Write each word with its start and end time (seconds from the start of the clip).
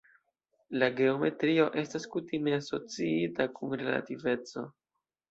La 0.83 0.87
geometrio 0.99 1.67
estas 1.81 2.07
kutime 2.15 2.53
asociita 2.57 3.45
kun 3.59 3.75
relativeco. 3.83 4.65